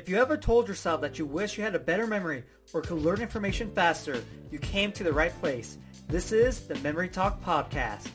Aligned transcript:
If 0.00 0.08
you 0.08 0.16
ever 0.16 0.38
told 0.38 0.66
yourself 0.66 1.02
that 1.02 1.18
you 1.18 1.26
wish 1.26 1.58
you 1.58 1.62
had 1.62 1.74
a 1.74 1.78
better 1.78 2.06
memory 2.06 2.44
or 2.72 2.80
could 2.80 3.02
learn 3.02 3.20
information 3.20 3.70
faster, 3.70 4.24
you 4.50 4.58
came 4.58 4.92
to 4.92 5.04
the 5.04 5.12
right 5.12 5.38
place. 5.40 5.76
This 6.08 6.32
is 6.32 6.60
the 6.66 6.76
Memory 6.76 7.10
Talk 7.10 7.44
Podcast. 7.44 8.08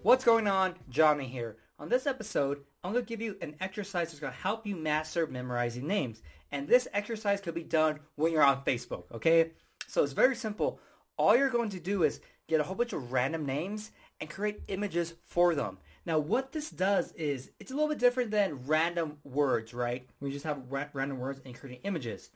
What's 0.00 0.24
going 0.24 0.48
on? 0.48 0.74
Johnny 0.88 1.26
here. 1.26 1.58
On 1.78 1.90
this 1.90 2.06
episode, 2.06 2.62
I'm 2.82 2.92
going 2.92 3.04
to 3.04 3.06
give 3.06 3.20
you 3.20 3.36
an 3.42 3.56
exercise 3.60 4.08
that's 4.08 4.20
going 4.20 4.32
to 4.32 4.38
help 4.38 4.66
you 4.66 4.74
master 4.74 5.26
memorizing 5.26 5.86
names. 5.86 6.22
And 6.50 6.66
this 6.66 6.88
exercise 6.94 7.42
could 7.42 7.54
be 7.54 7.62
done 7.62 8.00
when 8.14 8.32
you're 8.32 8.42
on 8.42 8.64
Facebook, 8.64 9.04
okay? 9.12 9.50
So 9.88 10.02
it's 10.02 10.14
very 10.14 10.34
simple. 10.34 10.80
All 11.18 11.36
you're 11.36 11.50
going 11.50 11.68
to 11.70 11.78
do 11.78 12.04
is 12.04 12.22
get 12.48 12.60
a 12.60 12.62
whole 12.62 12.74
bunch 12.74 12.94
of 12.94 13.12
random 13.12 13.44
names 13.44 13.90
and 14.18 14.30
create 14.30 14.62
images 14.68 15.12
for 15.26 15.54
them. 15.54 15.76
Now, 16.06 16.20
what 16.20 16.52
this 16.52 16.70
does 16.70 17.10
is 17.12 17.50
it's 17.58 17.72
a 17.72 17.74
little 17.74 17.88
bit 17.88 17.98
different 17.98 18.30
than 18.30 18.64
random 18.64 19.18
words, 19.24 19.74
right? 19.74 20.08
We 20.20 20.30
just 20.30 20.44
have 20.44 20.70
ra- 20.70 20.86
random 20.92 21.18
words 21.18 21.40
and 21.44 21.52
creating 21.52 21.82
images. 21.82 22.30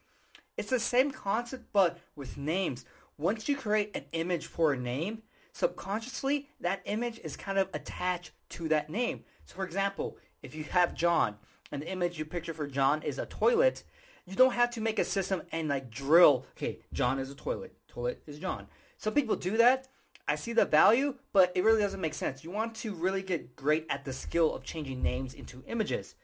It's 0.57 0.71
the 0.71 0.81
same 0.81 1.13
concept, 1.13 1.67
but 1.73 1.99
with 2.17 2.37
names. 2.37 2.85
Once 3.17 3.49
you 3.49 3.57
create 3.57 3.95
an 3.95 4.07
image 4.13 4.47
for 4.47 4.73
a 4.73 4.77
name, 4.77 5.23
subconsciously 5.53 6.49
that 6.61 6.83
image 6.85 7.21
is 7.21 7.37
kind 7.37 7.59
of 7.59 7.69
attached 7.73 8.33
to 8.51 8.67
that 8.69 8.91
name. 8.91 9.23
So, 9.45 9.55
for 9.55 9.65
example, 9.65 10.19
if 10.43 10.53
you 10.55 10.65
have 10.65 10.95
John 10.95 11.37
and 11.71 11.81
the 11.81 11.91
image 11.91 12.19
you 12.19 12.25
picture 12.25 12.55
for 12.55 12.67
John 12.67 13.03
is 13.03 13.19
a 13.21 13.27
toilet, 13.27 13.85
you 14.27 14.35
don't 14.35 14.53
have 14.53 14.71
to 14.71 14.81
make 14.81 14.99
a 14.99 15.05
system 15.05 15.43
and 15.53 15.69
like 15.69 15.91
drill, 15.91 16.45
okay, 16.57 16.81
John 16.93 17.21
is 17.21 17.31
a 17.31 17.37
toilet, 17.37 17.77
toilet 17.87 18.23
is 18.27 18.41
John. 18.41 18.67
Some 18.97 19.15
people 19.15 19.37
do 19.37 19.57
that, 19.59 19.87
I 20.31 20.37
see 20.37 20.53
the 20.53 20.65
value, 20.65 21.17
but 21.33 21.51
it 21.57 21.65
really 21.65 21.81
doesn't 21.83 22.01
make 22.01 22.15
sense. 22.15 22.45
You 22.45 22.53
want 22.53 22.77
to 22.77 22.95
really 22.95 23.21
get 23.21 23.57
great 23.57 23.85
at 23.91 24.05
the 24.05 24.13
skill 24.13 24.55
of 24.55 24.63
changing 24.63 25.03
names 25.03 25.35
into 25.35 25.65
images. 25.67 26.15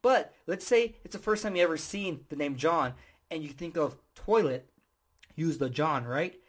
But 0.00 0.34
let's 0.46 0.66
say 0.66 0.94
it's 1.04 1.14
the 1.14 1.20
first 1.20 1.42
time 1.42 1.54
you 1.54 1.62
ever 1.62 1.76
seen 1.76 2.20
the 2.30 2.36
name 2.36 2.56
John 2.56 2.94
and 3.30 3.42
you 3.42 3.50
think 3.50 3.76
of 3.76 3.98
toilet, 4.14 4.70
use 5.36 5.58
the 5.58 5.68
John, 5.68 6.06
right? 6.06 6.40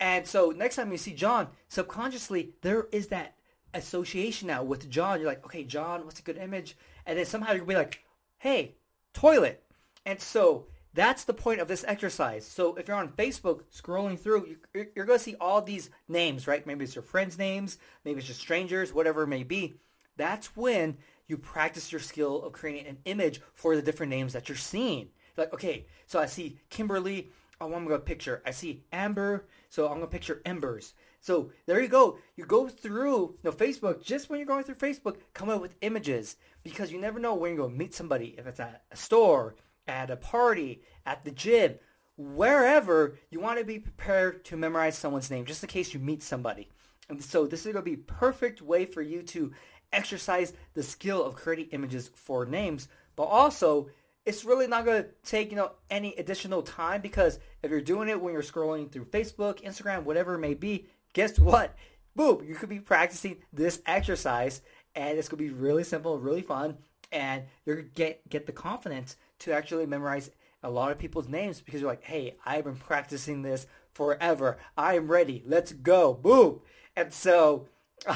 And 0.00 0.26
so 0.26 0.50
next 0.50 0.74
time 0.74 0.90
you 0.90 0.98
see 0.98 1.14
John, 1.14 1.46
subconsciously 1.68 2.54
there 2.62 2.88
is 2.90 3.06
that 3.06 3.36
association 3.72 4.48
now 4.48 4.64
with 4.64 4.90
John. 4.90 5.20
You're 5.20 5.28
like, 5.28 5.44
okay, 5.44 5.62
John, 5.62 6.06
what's 6.06 6.18
a 6.18 6.24
good 6.24 6.38
image? 6.38 6.76
And 7.06 7.16
then 7.16 7.26
somehow 7.26 7.52
you'll 7.52 7.66
be 7.66 7.76
like, 7.76 8.02
hey, 8.38 8.74
toilet. 9.14 9.62
And 10.04 10.20
so 10.20 10.66
that's 10.98 11.24
the 11.24 11.34
point 11.34 11.60
of 11.60 11.68
this 11.68 11.84
exercise. 11.86 12.44
So 12.44 12.74
if 12.74 12.88
you're 12.88 12.96
on 12.96 13.10
Facebook 13.10 13.62
scrolling 13.72 14.18
through, 14.18 14.56
you're, 14.74 14.86
you're 14.96 15.06
going 15.06 15.18
to 15.18 15.24
see 15.24 15.36
all 15.40 15.62
these 15.62 15.90
names, 16.08 16.48
right? 16.48 16.66
Maybe 16.66 16.84
it's 16.84 16.96
your 16.96 17.02
friends' 17.02 17.38
names, 17.38 17.78
maybe 18.04 18.18
it's 18.18 18.26
just 18.26 18.40
strangers, 18.40 18.92
whatever 18.92 19.22
it 19.22 19.28
may 19.28 19.44
be. 19.44 19.74
That's 20.16 20.56
when 20.56 20.96
you 21.28 21.36
practice 21.36 21.92
your 21.92 22.00
skill 22.00 22.42
of 22.42 22.52
creating 22.52 22.88
an 22.88 22.98
image 23.04 23.40
for 23.54 23.76
the 23.76 23.82
different 23.82 24.10
names 24.10 24.32
that 24.32 24.48
you're 24.48 24.56
seeing. 24.56 25.10
Like, 25.36 25.54
okay, 25.54 25.86
so 26.06 26.18
I 26.18 26.26
see 26.26 26.58
Kimberly. 26.68 27.30
Oh, 27.60 27.66
I'm 27.66 27.86
going 27.86 27.90
to 27.90 27.98
picture. 28.00 28.42
I 28.44 28.50
see 28.50 28.82
Amber. 28.92 29.46
So 29.68 29.86
I'm 29.86 29.98
going 29.98 30.02
to 30.02 30.06
picture 30.08 30.42
Embers. 30.44 30.94
So 31.20 31.50
there 31.66 31.80
you 31.80 31.88
go. 31.88 32.18
You 32.36 32.44
go 32.44 32.68
through 32.68 33.12
you 33.12 33.38
know, 33.44 33.52
Facebook 33.52 34.02
just 34.02 34.30
when 34.30 34.38
you're 34.40 34.46
going 34.46 34.64
through 34.64 34.76
Facebook, 34.76 35.16
come 35.34 35.48
up 35.48 35.60
with 35.60 35.74
images 35.80 36.36
because 36.64 36.90
you 36.90 37.00
never 37.00 37.18
know 37.18 37.34
when 37.34 37.50
you're 37.50 37.58
going 37.58 37.72
to 37.72 37.78
meet 37.78 37.94
somebody. 37.94 38.34
If 38.38 38.46
it's 38.46 38.60
at 38.60 38.82
a 38.90 38.96
store, 38.96 39.54
at 39.88 40.10
a 40.10 40.16
party, 40.16 40.82
at 41.04 41.24
the 41.24 41.30
gym, 41.30 41.74
wherever, 42.16 43.18
you 43.30 43.40
want 43.40 43.58
to 43.58 43.64
be 43.64 43.78
prepared 43.78 44.44
to 44.44 44.56
memorize 44.56 44.96
someone's 44.96 45.30
name 45.30 45.44
just 45.44 45.62
in 45.62 45.68
case 45.68 45.94
you 45.94 46.00
meet 46.00 46.22
somebody. 46.22 46.68
And 47.08 47.22
so 47.22 47.46
this 47.46 47.64
is 47.64 47.72
going 47.72 47.84
to 47.84 47.90
be 47.90 47.96
perfect 47.96 48.60
way 48.60 48.84
for 48.84 49.00
you 49.00 49.22
to 49.22 49.52
exercise 49.92 50.52
the 50.74 50.82
skill 50.82 51.24
of 51.24 51.34
creating 51.34 51.68
images 51.70 52.10
for 52.14 52.44
names, 52.44 52.88
but 53.16 53.24
also 53.24 53.88
it's 54.26 54.44
really 54.44 54.66
not 54.66 54.84
going 54.84 55.02
to 55.02 55.08
take, 55.24 55.50
you 55.50 55.56
know, 55.56 55.70
any 55.88 56.14
additional 56.16 56.60
time 56.60 57.00
because 57.00 57.38
if 57.62 57.70
you're 57.70 57.80
doing 57.80 58.10
it 58.10 58.20
when 58.20 58.34
you're 58.34 58.42
scrolling 58.42 58.92
through 58.92 59.06
Facebook, 59.06 59.64
Instagram, 59.64 60.02
whatever 60.02 60.34
it 60.34 60.40
may 60.40 60.52
be, 60.52 60.86
guess 61.14 61.38
what? 61.38 61.74
Boom, 62.14 62.44
you 62.46 62.54
could 62.54 62.68
be 62.68 62.80
practicing 62.80 63.38
this 63.54 63.80
exercise 63.86 64.60
and 64.94 65.18
it's 65.18 65.28
going 65.28 65.38
to 65.38 65.44
be 65.44 65.58
really 65.58 65.84
simple, 65.84 66.18
really 66.18 66.42
fun, 66.42 66.76
and 67.12 67.44
you're 67.64 67.82
get, 67.82 68.28
get 68.28 68.46
the 68.46 68.52
confidence 68.52 69.16
to 69.40 69.52
actually 69.52 69.86
memorize 69.86 70.30
a 70.62 70.70
lot 70.70 70.90
of 70.90 70.98
people's 70.98 71.28
names 71.28 71.60
because 71.60 71.80
you're 71.80 71.90
like, 71.90 72.04
hey, 72.04 72.36
I've 72.44 72.64
been 72.64 72.76
practicing 72.76 73.42
this 73.42 73.66
forever. 73.94 74.58
I 74.76 74.96
am 74.96 75.10
ready. 75.10 75.42
Let's 75.46 75.72
go. 75.72 76.14
Boom. 76.14 76.60
And 76.96 77.12
so 77.12 77.68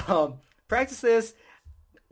um, 0.09 0.35
practice 0.69 1.01
this. 1.01 1.35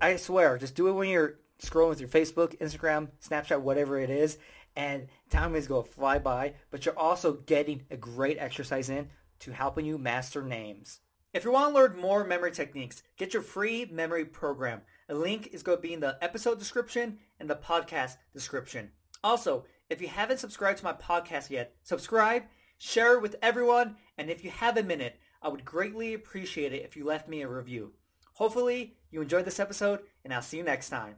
I 0.01 0.17
swear, 0.17 0.57
just 0.57 0.75
do 0.75 0.89
it 0.89 0.93
when 0.93 1.09
you're 1.09 1.39
scrolling 1.61 1.97
through 1.97 2.09
Facebook, 2.09 2.59
Instagram, 2.59 3.09
Snapchat, 3.23 3.61
whatever 3.61 3.99
it 3.99 4.09
is, 4.09 4.39
and 4.77 5.09
time 5.29 5.55
is 5.55 5.67
going 5.67 5.85
to 5.85 5.91
fly 5.91 6.19
by, 6.19 6.55
but 6.71 6.87
you're 6.87 6.99
also 6.99 7.35
getting 7.35 7.83
a 7.91 7.97
great 7.97 8.39
exercise 8.39 8.89
in 8.89 9.09
to 9.41 9.53
helping 9.53 9.85
you 9.85 9.99
master 9.99 10.43
names. 10.43 11.01
If 11.33 11.45
you 11.45 11.53
want 11.53 11.71
to 11.71 11.75
learn 11.75 12.01
more 12.01 12.25
memory 12.25 12.51
techniques, 12.51 13.03
get 13.17 13.35
your 13.35 13.43
free 13.43 13.89
memory 13.91 14.25
program. 14.25 14.83
A 15.11 15.15
link 15.15 15.49
is 15.53 15.65
going 15.65 15.79
to 15.79 15.83
be 15.83 15.93
in 15.93 15.99
the 15.99 16.17
episode 16.23 16.61
description 16.61 17.19
and 17.41 17.51
the 17.51 17.57
podcast 17.57 18.17
description. 18.33 18.93
Also, 19.25 19.65
if 19.89 20.01
you 20.01 20.07
haven't 20.07 20.39
subscribed 20.39 20.79
to 20.79 20.85
my 20.85 20.93
podcast 20.93 21.51
yet, 21.51 21.75
subscribe, 21.83 22.45
share 22.79 23.15
it 23.15 23.21
with 23.21 23.35
everyone, 23.43 23.97
and 24.17 24.31
if 24.31 24.45
you 24.45 24.51
have 24.51 24.77
a 24.77 24.85
minute, 24.85 25.19
I 25.43 25.49
would 25.49 25.65
greatly 25.65 26.15
appreciate 26.15 26.73
it 26.73 26.85
if 26.85 26.97
you 26.97 27.05
left 27.05 27.29
me 27.29 27.43
a 27.43 27.49
review. 27.49 27.95
Hopefully, 28.35 28.95
you 29.11 29.21
enjoyed 29.21 29.47
this 29.47 29.59
episode, 29.59 29.99
and 30.25 30.33
I'll 30.33 30.43
see 30.43 30.59
you 30.59 30.63
next 30.63 30.91
time. 30.91 31.17